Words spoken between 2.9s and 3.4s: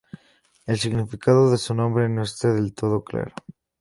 claro.